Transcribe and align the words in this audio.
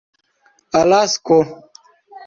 alasko 0.79 1.37